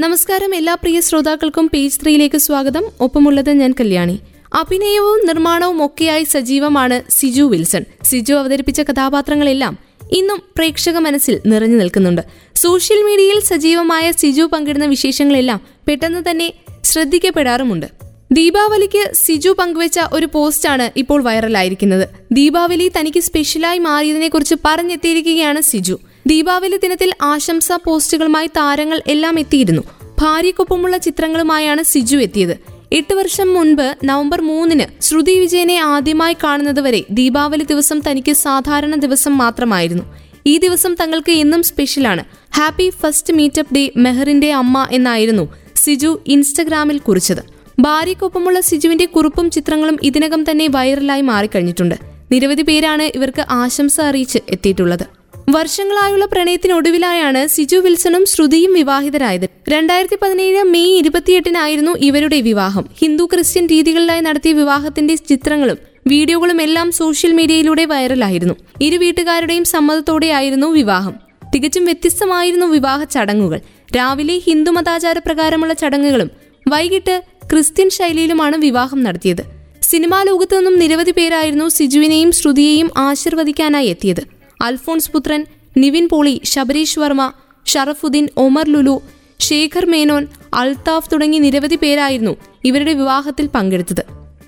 [0.00, 2.84] നമസ്കാരം എല്ലാ പ്രിയ ശ്രോതാക്കൾക്കും പേജ് ത്രീയിലേക്ക് സ്വാഗതം.
[3.00, 4.20] ഒപ്പമുള്ളത് ഞാൻ കല്യാണി.
[4.54, 7.84] അഭിനയവും നിർമ്മാണവും ഒക്കെയായി സജീവമാണ് സിജു വിൽസൺ.
[8.04, 9.78] സിജു അവതരിപ്പിച്ച കഥാപാത്രങ്ങളെല്ലാം
[10.12, 12.22] ഇന്നും പ്രേക്ഷക മനസ്സിൽ നിറഞ്ഞു നിൽക്കുന്നുണ്ട്.
[12.54, 16.52] സോഷ്യൽ മീഡിയയിൽ സജീവമായ സിജു പങ്കിടുന്ന വിശേഷങ്ങളെല്ലാം പെട്ടെന്ന് തന്നെ
[16.84, 17.86] ശ്രദ്ധിക്കപ്പെടാറുമുണ്ട്.
[18.32, 22.08] ദീപാവലിക്ക് സിജു പങ്കുവച്ച ഒരു പോസ്റ്റാണ് ഇപ്പോൾ വൈറലായിരിക്കുന്നത്.
[22.32, 25.98] ദീപാവലി തനിക്ക് സ്പെഷ്യലായി മാറിയതിനെക്കുറിച്ച് പറഞ്ഞെത്തിയിരിക്കുകയാണ് സിജു.
[26.26, 29.82] ദീപാവലി ദിനത്തിൽ ആശംസാ പോസ്റ്റുകളുമായി താരങ്ങൾ എല്ലാം എത്തിയിരുന്നു.
[30.20, 32.56] ഭാര്യയ്ക്കൊപ്പമുള്ള ചിത്രങ്ങളുമായാണ് സിജു എത്തിയത്.
[32.92, 40.04] എട്ട് വർഷം മുൻപ് നവംബർ മൂന്നിന് ശ്രുതി വിജയനെ ആദ്യമായി കാണുന്നതുവരെ ദീപാവലി ദിവസം തനിക്ക് സാധാരണ ദിവസം മാത്രമായിരുന്നു.
[40.46, 42.24] ഈ ദിവസം തങ്ങൾക്ക് എന്നും സ്പെഷ്യലാണ്.
[42.54, 47.42] ഹാപ്പി ഫസ്റ്റ് മീറ്റപ്പ് ഡേ മെഹറിന്റെ അമ്മ എന്നായിരുന്നു സിജു ഇൻസ്റ്റഗ്രാമിൽ കുറിച്ചത്.
[47.78, 51.94] ഭാര്യയ്ക്കൊപ്പമുള്ള സിജുവിന്റെ കുറിപ്പും ചിത്രങ്ങളും ഇതിനകം തന്നെ വൈറലായി മാറിക്കഴിഞ്ഞിട്ടുണ്ട്.
[52.32, 55.13] നിരവധി പേരാണ് ഇവർക്ക് ആശംസ അറിയിച്ച് എത്തിയിട്ടുള്ളത്.
[55.54, 59.48] വർഷങ്ങളായുള്ള പ്രണയത്തിനൊടുവിലായാണ് സിജു വിൽസണും ശ്രുതിയും വിവാഹിതരായത്.
[59.68, 62.84] രണ്ടായിരത്തി പതിനേഴ് മെയ് ഇരുപത്തിയെട്ടിനായിരുന്നു ഇവരുടെ വിവാഹം.
[63.00, 68.54] ഹിന്ദു ക്രിസ്ത്യൻ രീതികളിലായി നടത്തിയ വിവാഹത്തിന്റെ ചിത്രങ്ങളും വീഡിയോകളും എല്ലാം സോഷ്യൽ മീഡിയയിലൂടെ വൈറലായിരുന്നു.
[68.80, 71.14] ഇരു വീട്ടുകാരുടെയും സമ്മതത്തോടെയായിരുന്നു വിവാഹം.
[71.54, 73.60] തികച്ചും വ്യത്യസ്തമായിരുന്നു വിവാഹ ചടങ്ങുകൾ.
[73.96, 76.30] രാവിലെ ഹിന്ദു മതാചാര പ്രകാരമുള്ള ചടങ്ങുകളും
[76.68, 79.44] വൈകിട്ട് ക്രിസ്ത്യൻ ശൈലിയിലുമാണ് വിവാഹം നടത്തിയത്.
[79.82, 84.33] സിനിമാ ലോകത്തു നിന്നും നിരവധി പേരായിരുന്നു സിജുവിനെയും ശ്രുതിയെയും ആശീർവദിക്കാനായി എത്തിയത്.
[84.64, 87.32] അൽഫോൺസ് പുത്രൻ നിവിൻ പോളി ശബരീഷ് വർമ്മ
[87.66, 89.02] ഷറഫുദ്ദീൻ ഒമർ ലുലു
[89.40, 94.04] ശേഖർ മേനോൻ അൽതാഫ് തുടങ്ങി നിരവധി പേരായിരുന്നു ഇവരുടെ വിവാഹത്തിൽ പങ്കെടുത്തത്.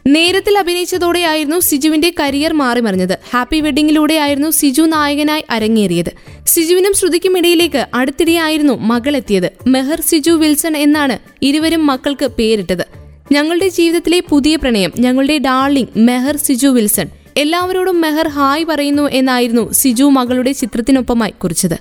[0.06, 3.18] നേരത്തിൽ അഭിനയിച്ചതോടെയായിരുന്നു സിജുവിന്റെ കരിയർ മാറിമറിഞ്ഞത്.
[3.32, 6.12] ഹാപ്പി വെഡിങ്ങിലൂടെയായിരുന്നു സിജു നായകനായി അരങ്ങേറിയത്.
[6.46, 12.86] സിജുവിനും ശ്രുതിക്കും ഇടയിലേക്ക് അടുത്തിടെയായിരുന്നു മകൾ എത്തിയത് മെഹർ സിജു വിൽസൺ എന്നാണ് ഇരുവരും മക്കൾക്ക് പേരിട്ടത്.
[13.32, 20.04] ഞങ്ങളുടെ ജീവിതത്തിലെ പുതിയ പ്രണയം ഞങ്ങളുടെ ഡാർലിംഗ് മെഹർ സിജു വിൽസൺ എല്ലാവരോടും മെഹർ ഹായ് പറയുന്നു എന്നായിരുന്നു സിജു
[20.04, 21.74] മകളുടെ ചിത്രത്തിനൊപ്പമായി കുറിച്ചത്.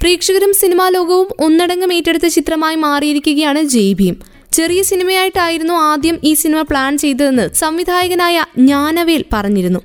[0.00, 4.16] പ്രേക്ഷകരും സിനിമാ ലോകവും ഒന്നടങ്കം ഏറ്റെടുത്ത ചിത്രമായി മാറിയിരിക്കുകയാണ് ജയ് ഭീം
[4.52, 9.80] ചെറിയ സിനിമയായിട്ടായിരുന്നു ആദ്യം ഈ സിനിമ പ്ലാൻ ചെയ്തതെന്ന് സംവിധായകനായ ജ്ഞാനവേൽ പറഞ്ഞിരുന്നു.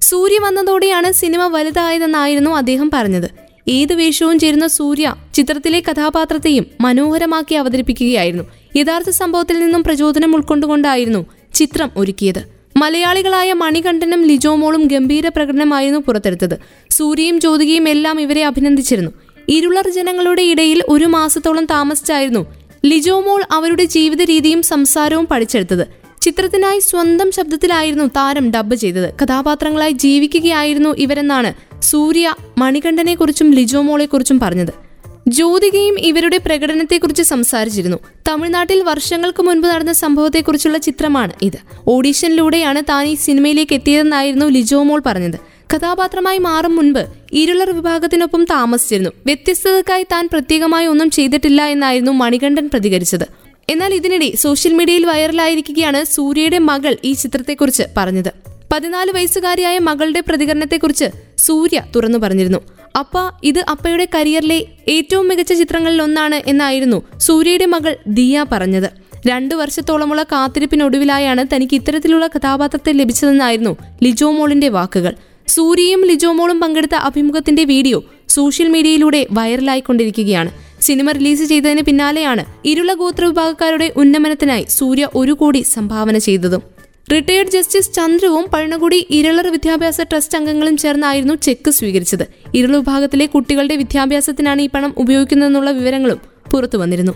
[0.00, 3.28] സൂര്യ വന്നതോടെയാണ് സിനിമ വലുതായതെന്നായിരുന്നു അദ്ദേഹം പറഞ്ഞത്.
[3.68, 8.44] ഏത് വേഷവും ചേരുന്ന സൂര്യ ചിത്രത്തിലെ കഥാപാത്രത്തെയും മനോഹരമാക്കി അവതരിപ്പിക്കുകയായിരുന്നു.
[8.76, 12.57] യഥാർത്ഥ സംഭവത്തിൽ നിന്നും പ്രചോദനം ഉൾക്കൊണ്ടുകൊണ്ടായിരുന്നു ചിത്രം ഒരുക്കിയത്.
[12.78, 16.56] മലയാളികളായ മണികണ്ഠനും ലിജോമോളും ഗംഭീര പ്രകടനമായിരുന്നു പുറത്തെടുത്തത്.
[16.90, 19.10] സൂര്യയും ജ്യോതികയും എല്ലാം ഇവരെ അഭിനന്ദിച്ചിരുന്നു.
[19.48, 22.46] ഇരുളർ ജനങ്ങളുടെ ഇടയിൽ ഒരു മാസത്തോളം താമസിച്ചായിരുന്നു
[22.84, 25.84] ലിജോമോൾ അവരുടെ ജീവിത രീതിയും സംസാരവും പഠിച്ചെടുത്തത്.
[26.22, 29.08] ചിത്രത്തിനായി സ്വന്തം ശബ്ദത്തിലായിരുന്നു താരം ഡബ്ബ് ചെയ്തത്.
[29.22, 31.50] കഥാപാത്രങ്ങളായി ജീവിക്കുകയായിരുന്നു ഇവരെന്നാണ്
[31.82, 34.87] സൂര്യ മണികണ്ഠനെക്കുറിച്ചും ലിജോമോളെക്കുറിച്ചും പറഞ്ഞത്.
[35.34, 37.98] ജ്യോതികയും ഇവരുടെ പ്രകടനത്തെക്കുറിച്ച് സംസാരിച്ചിരുന്നു.
[38.28, 41.58] തമിഴ്നാട്ടിൽ വർഷങ്ങൾക്ക് മുൻപ് നടന്ന സംഭവത്തെക്കുറിച്ചുള്ള ചിത്രമാണ് ഇത്.
[41.88, 45.38] ഓഡീഷനിലൂടെയാണ് താൻ ഈ സിനിമയിലേക്ക് എത്തിയതെന്നായിരുന്നു ലിജോമോൾ പറഞ്ഞത്.
[45.74, 47.02] കഥാപാത്രമായി മാറും മുൻപ്
[47.32, 49.10] ഇരുളർ വിഭാഗത്തിനൊപ്പം താമസിച്ചിരുന്നു.
[49.26, 53.26] വ്യത്യസ്തതക്കായി താൻ പ്രത്യേകമായി ഒന്നും ചെയ്തിട്ടില്ല എന്നായിരുന്നു മണികണ്ഠൻ പ്രതികരിച്ചത്.
[53.68, 58.32] എന്നാൽ ഇതിനിടെ സോഷ്യൽ മീഡിയയിൽ വൈറലായിരിക്കുകയാണ് സൂര്യയുടെ മകൾ ഈ ചിത്രത്തെക്കുറിച്ച് പറഞ്ഞത്.
[58.72, 61.04] പതിനാല് വയസ്സുകാരിയായ മകളുടെ പ്രതികരണത്തെക്കുറിച്ച്
[61.38, 62.58] സൂര്യ തുറന്നു പറഞ്ഞിരുന്നു.
[62.96, 63.12] അപ്പ
[63.44, 68.90] ഇത് അപ്പയുടെ കരിയറിലെ ഏറ്റവും മികച്ച ചിത്രങ്ങളിൽ ഒന്നാണ് എന്നായിരുന്നു സൂര്യയുടെ മകൾ ദിയ പറഞ്ഞത്.
[69.28, 75.14] രണ്ടു വർഷത്തോളമുള്ള കാത്തിരിപ്പിനൊടുവിലായാണ് തനിക്ക് ഇത്തരത്തിലുള്ള കഥാപാത്രത്തെ ലഭിച്ചതെന്നായിരുന്നു ലിജോമോളിന്റെ വാക്കുകൾ.
[75.48, 80.50] സൂര്യയും ലിജോമോളും പങ്കെടുത്ത അഭിമുഖത്തിന്റെ വീഡിയോ സോഷ്യൽ മീഡിയയിലൂടെ വൈറലായിക്കൊണ്ടിരിക്കുകയാണ്.
[80.80, 86.77] സിനിമ റിലീസ് ചെയ്തതിന് പിന്നാലെയാണ് ഇരുള ഗോത്ര വിഭാഗക്കാരുടെ ഉന്നമനത്തിനായി സൂര്യ ഒരു കോടി സംഭാവന ചെയ്തതും.
[87.12, 92.24] റിട്ടയേർഡ് ജസ്റ്റിസ് ചന്ദ്രവും പഴനകുടി ഇരളർ വിദ്യാഭ്യാസ ട്രസ്റ്റ് അംഗങ്ങളും ചേർന്നായിരുന്നു ചെക്ക് സ്വീകരിച്ചത്.
[92.54, 96.20] ഇരുള വിഭാഗത്തിലെ കുട്ടികളുടെ വിദ്യാഭ്യാസത്തിനാണ് ഈ പണം ഉപയോഗിക്കുന്നതെന്നുള്ള വിവരങ്ങളും
[96.52, 97.12] പുറത്തു വന്നിരുന്നു.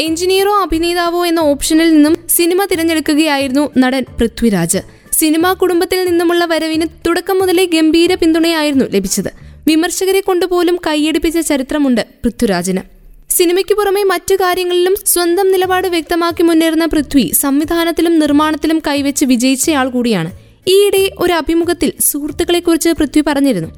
[0.00, 4.78] എഞ്ചിനീയറോ അഭിനേതാവോ എന്ന ഓപ്ഷനിൽ നിന്നും സിനിമ തിരഞ്ഞെടുക്കുകയായിരുന്നു നടൻ പൃഥ്വിരാജ്.
[5.12, 9.30] സിനിമാ കുടുംബത്തിൽ നിന്നുമുള്ള വരവിന് തുടക്കം മുതലേ ഗംഭീര പിന്തുണയായിരുന്നു ലഭിച്ചത്.
[9.68, 12.95] വിമർശകരെ കൊണ്ടുപോലും കൈയടിപ്പിച്ച ചരിത്രമുണ്ട് പൃഥ്വിരാജിന്.
[13.36, 20.30] സിനിമയ്ക്ക് പുറമെ മറ്റു കാര്യങ്ങളിലും സ്വന്തം നിലപാട് വ്യക്തമാക്കി മുന്നേറുന്ന പൃഥ്വി സംവിധാനത്തിലും നിർമ്മാണത്തിലും കൈവച്ച് വിജയിച്ചയാൾ കൂടിയാണ്.
[20.68, 23.68] ഈയിടെ ഒരു അഭിമുഖത്തിൽ സുഹൃത്തുക്കളെക്കുറിച്ച് പൃഥ്വി പറഞ്ഞിരുന്നു.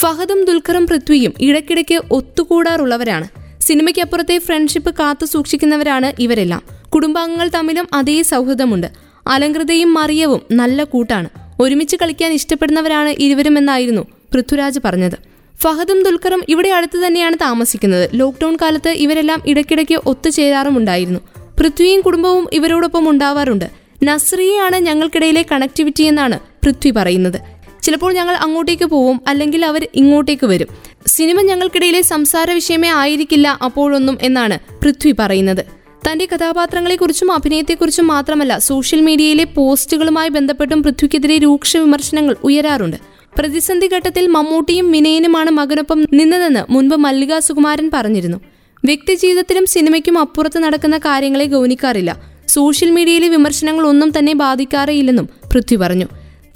[0.00, 3.28] ഫഹദും ദുൽഖറും പൃഥ്വിയും ഇടയ്ക്കിടയ്ക്ക് ഒത്തുകൂടാറുള്ളവരാണ്.
[3.60, 6.62] സിനിമയ്ക്കപ്പുറത്തെ ഫ്രണ്ട്ഷിപ്പ് കാത്തു സൂക്ഷിക്കുന്നവരാണ് ഇവരെല്ലാം.
[6.94, 8.86] കുടുംബാംഗങ്ങൾ തമ്മിലും അതേ സൗഹൃദമുണ്ട്.
[9.26, 11.28] അലങ്കൃതയും മറിയവും നല്ല കൂട്ടാണ്.
[11.60, 15.18] ഒരുമിച്ച് കളിക്കാൻ ഇഷ്ടപ്പെടുന്നവരാണ് ഇരുവരുമെന്നായിരുന്നു പൃഥ്വിരാജ് പറഞ്ഞത്.
[15.60, 18.10] ഫഹദും ദുൽഖറും ഇവിടെ അടുത്ത് തന്നെയാണ് താമസിക്കുന്നത്.
[18.14, 21.20] ലോക്ക്ഡൌൺ കാലത്ത് ഇവരെല്ലാം ഇടയ്ക്കിടയ്ക്ക് ഒത്തുചേരാറുമുണ്ടായിരുന്നു.
[21.60, 23.70] പൃഥ്വിയും കുടുംബവും ഇവരോടൊപ്പം ഉണ്ടാവാറുണ്ട്.
[24.02, 27.40] നസ്രിയയാണ് ഞങ്ങൾക്കിടയിലെ കണക്ടിവിറ്റി എന്നാണ് പൃഥ്വി പറയുന്നത്.
[27.82, 30.68] ചിലപ്പോൾ ഞങ്ങൾ അങ്ങോട്ടേക്ക് പോവും അല്ലെങ്കിൽ അവർ ഇങ്ങോട്ടേക്ക് വരും.
[31.06, 35.64] സിനിമ ഞങ്ങൾക്കിടയിലെ സംസാര വിഷയമേ ആയിരിക്കില്ല അപ്പോഴൊന്നും എന്നാണ് പൃഥ്വി പറയുന്നത്.
[36.10, 42.96] തന്റെ കഥാപാത്രങ്ങളെക്കുറിച്ചും അഭിനയത്തെക്കുറിച്ചും മാത്രമല്ല സോഷ്യൽ മീഡിയയിലെ പോസ്റ്റുകളുമായി ബന്ധപ്പെട്ടും പൃഥ്വിക്കെതിരെ രൂക്ഷ വിമർശനങ്ങൾ ഉയരാറുണ്ട്.
[43.38, 48.38] പ്രതിസന്ധി ഘട്ടത്തിൽ മമ്മൂട്ടിയും വിനയനുമാണ് മകനൊപ്പം നിന്നതെന്ന് മുൻപ് മല്ലിക സുകുമാരൻ പറഞ്ഞിരുന്നു
[48.84, 52.10] വ്യക്തിജീവിതത്തിലും സിനിമയ്ക്കും അപ്പുറത്ത് നടക്കുന്ന കാര്യങ്ങളെ ഗൗനിക്കാറില്ല.
[52.48, 56.06] സോഷ്യൽ മീഡിയയിലെ വിമർശനങ്ങൾ ഒന്നും തന്നെ ബാധിക്കാറേയില്ലെന്നും പൃഥ്വി പറഞ്ഞു.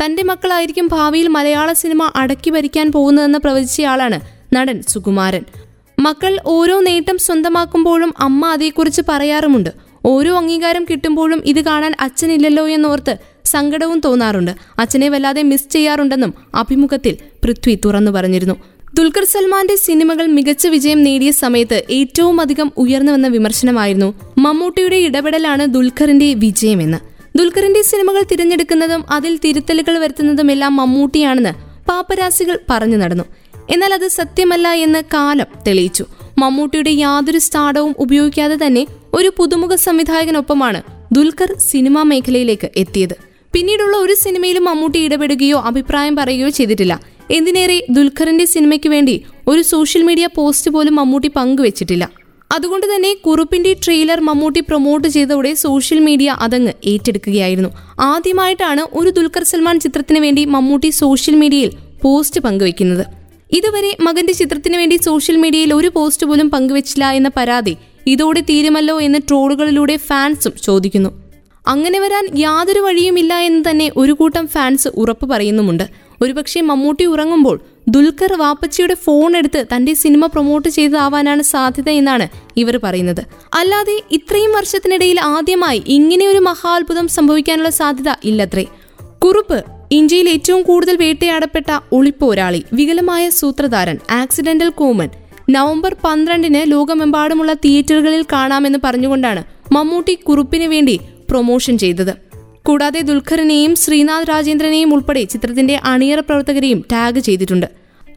[0.02, 4.20] തന്റെ മക്കളായിരിക്കും ഭാവിയിൽ മലയാള സിനിമ അടക്കി ഭരിക്കാൻ പോകുന്നതെന്ന് പ്രവചിച്ചയാളാണ്
[4.56, 5.44] നടൻ സുകുമാരൻ.
[5.98, 9.70] മക്കൾ ഓരോ നേട്ടം സ്വന്തമാക്കുമ്പോഴും അമ്മ അതേക്കുറിച്ച് പറയാറുമുണ്ട്.
[10.04, 13.14] ഓരോ അംഗീകാരം കിട്ടുമ്പോഴും ഇത് കാണാൻ അച്ഛനില്ലല്ലോ എന്നോർത്ത്
[13.44, 14.50] സങ്കടവും തോന്നാറുണ്ട്.
[14.78, 18.54] അച്ഛനെ വല്ലാതെ മിസ് ചെയ്യാറുണ്ടെന്നും അഭിമുഖത്തിൽ പൃഥ്വി തുറന്നു പറഞ്ഞിരുന്നു.
[18.94, 26.34] ദുൽഖർ സൽമാന്റെ സിനിമകൾ മികച്ച വിജയം നേടിയ സമയത്ത് ഏറ്റവും അധികം ഉയർന്നു വന്ന വിമർശനമായിരുന്നു മമ്മൂട്ടിയുടെ ഇടപെടലാണ് ദുൽഖറിന്റെ
[26.34, 26.98] വിജയമെന്ന്.
[27.38, 31.50] ദുൽഖറിന്റെ സിനിമകൾ തിരഞ്ഞെടുക്കുന്നതും അതിൽ തിരുത്തലുകൾ വരുത്തുന്നതുമെല്ലാം മമ്മൂട്ടിയാണെന്ന്
[31.88, 33.24] പാപ്പരാസികൾ പറഞ്ഞു നടന്നു.
[33.70, 36.04] എന്നാൽ അത് സത്യമല്ല എന്ന് കാലം തെളിയിച്ചു.
[36.38, 43.31] മമ്മൂട്ടിയുടെ യാതൊരു സ്ഥാടവും ഉപയോഗിക്കാതെ തന്നെ ഒരു പുതുമുഖ സംവിധായകനൊപ്പമാണ് ദുൽഖർ സിനിമാ മേഖലയിലേക്ക് എത്തിയത്.
[43.54, 47.00] പിന്നീടുള്ള ഒരു സിനിമയിലും മമ്മൂട്ടി ഇടപെടുകയോ അഭിപ്രായം പറയുകയോ ചെയ്തിട്ടില്ല.
[47.30, 52.10] എന്തിനേറെ ദുൽഖറിന്റെ സിനിമയ്ക്ക് വേണ്ടി ഒരു സോഷ്യൽ മീഡിയ പോസ്റ്റ് പോലും മമ്മൂട്ടി പങ്കുവച്ചിട്ടില്ല.
[52.52, 57.68] അതുകൊണ്ട് തന്നെ കുറുപ്പിന്റെ ട്രെയിലർ മമ്മൂട്ടി പ്രൊമോട്ട് ചെയ്തതോടെ സോഷ്യൽ മീഡിയ അതങ്ങ് ഏറ്റെടുക്കുകയായിരുന്നു.
[58.00, 61.70] ആദ്യമായിട്ടാണ് ഒരു ദുൽഖർ സൽമാൻ ചിത്രത്തിന് വേണ്ടി മമ്മൂട്ടി സോഷ്യൽ മീഡിയയിൽ
[62.02, 63.06] പോസ്റ്റ് പങ്കുവയ്ക്കുന്നത്.
[63.52, 67.76] ഇതുവരെ മകന്റെ ചിത്രത്തിന് വേണ്ടി സോഷ്യൽ മീഡിയയിൽ ഒരു പോസ്റ്റ് പോലും പങ്കുവച്ചില്ല എന്ന പരാതി
[68.06, 71.21] ഇതോടെ തീരുമല്ലോ എന്ന് ട്രോളുകളിലൂടെ ഫാൻസും ചോദിക്കുന്നു.
[71.66, 75.84] അങ്ങനെ വരാൻ യാതൊരു വഴിയുമില്ല എന്ന് തന്നെ ഒരു കൂട്ടം ഫാൻസ് ഉറപ്പ് പറയുന്നുമുണ്ട്.
[76.22, 82.26] ഒരുപക്ഷെ മമ്മൂട്ടി ഉറങ്ങുമ്പോൾ ദുൽഖർ വാപ്പച്ചിയുടെ ഫോൺ എടുത്ത് തന്റെ സിനിമ പ്രൊമോട്ട് ചെയ്തതാവാനാണ് സാധ്യത എന്നാണ്
[82.56, 83.22] ഇവർ പറയുന്നത്.
[83.54, 88.64] അല്ലാതെ ഇത്രയും വർഷത്തിനിടയിൽ ആദ്യമായി ഇങ്ങനെ ഒരു മഹാത്ഭുതം സംഭവിക്കാനുള്ള സാധ്യത ഇല്ലത്രേ.
[89.24, 89.58] കുറുപ്പ്
[89.92, 95.10] ഇന്ത്യയിൽ ഏറ്റവും കൂടുതൽ വേട്ടയാടപ്പെട്ട ഒളിപ്പോരാളി വികലമായ സൂത്രധാരൻ ആക്സിഡന്റൽ കോമൻ
[95.50, 99.42] നവംബർ പന്ത്രണ്ടിന് ലോകമെമ്പാടുമുള്ള തിയേറ്ററുകളിൽ കാണാമെന്ന് പറഞ്ഞുകൊണ്ടാണ്
[99.72, 101.00] മമ്മൂട്ടി കുറുപ്പിന് വേണ്ടി
[101.32, 102.14] പ്രൊമോഷൻ ചെയ്തത്.
[102.62, 107.66] കൂടാതെ ദുൽഖറിനെയും ശ്രീനാഥ് രാജേന്ദ്രനെയും ഉൾപ്പെടെ ചിത്രത്തിന്റെ അണിയറ പ്രവർത്തകരെയും ടാഗ് ചെയ്തിട്ടുണ്ട്.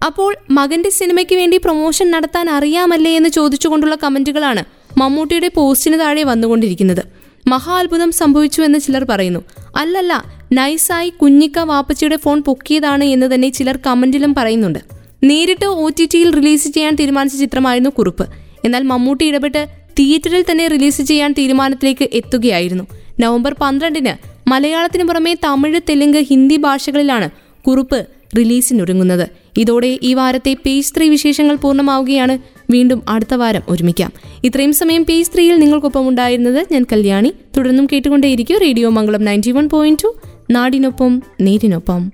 [0.06, 4.64] അപ്പോൾ മകന്റെ സിനിമയ്ക്ക് വേണ്ടി പ്രൊമോഷൻ നടത്താൻ അറിയാമല്ലേ എന്ന് ചോദിച്ചുകൊണ്ടുള്ള കമന്റുകളാണ്
[4.98, 7.04] മമ്മൂട്ടിയുടെ പോസ്റ്റിന് താഴെ വന്നുകൊണ്ടിരിക്കുന്നത്.
[7.48, 9.42] മഹാ അത്ഭുതം സംഭവിച്ചു എന്ന് ചിലർ പറയുന്നു.
[9.78, 10.14] അല്ലല്ല
[10.54, 14.80] നൈസായി കുഞ്ഞിക്ക വാപ്പച്ചിയുടെ ഫോൺ പൊക്കിയതാണ് എന്ന് തന്നെ ചിലർ കമന്റിലും പറയുന്നുണ്ട്.
[15.24, 18.26] നേരിട്ട് ഒ ടി ടിയിൽ റിലീസ് ചെയ്യാൻ തീരുമാനിച്ച ചിത്രമായിരുന്നു കുറിപ്പ്.
[18.66, 19.68] എന്നാൽ മമ്മൂട്ടി ഇടപെട്ട്
[20.00, 22.86] തിയേറ്ററിൽ തന്നെ റിലീസ് ചെയ്യാൻ തീരുമാനത്തിലേക്ക് എത്തുകയായിരുന്നു.
[23.20, 27.30] നവംബർ പന്ത്രണ്ടിന് മലയാളത്തിന് പുറമെ തമിഴ് തെലുങ്ക് ഹിന്ദി ഭാഷകളിലാണ്
[27.68, 28.08] കുറിപ്പ്
[28.38, 29.30] റിലീസിനൊരുങ്ങുന്നത്.
[29.58, 32.38] ഇതോടെ ഈ വാരത്തെ പേജ് ത്രീ വിശേഷങ്ങൾ പൂർണമാവുകയാണ്.
[32.70, 34.12] വീണ്ടും അടുത്ത വാരം ഒരുമിക്കാം.
[34.44, 37.34] ഇത്രയും സമയം പേജ് ത്രീയിൽ നിങ്ങൾക്കൊപ്പം ഉണ്ടായിരുന്നത് ഞാൻ കല്യാണി.
[37.58, 40.16] തുടർന്നും കേട്ടുകൊണ്ടേയിരിക്കും radio Mangalam ninety one point two.
[40.52, 42.12] നാടിനൊപ്പം നേരിനൊപ്പം.